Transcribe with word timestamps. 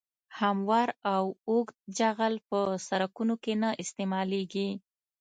هموار 0.39 0.89
او 1.15 1.23
اوږد 1.49 1.75
جغل 1.97 2.33
په 2.49 2.59
سرکونو 2.87 3.35
کې 3.43 3.53
نه 3.61 3.69
استعمالیږي 3.83 4.69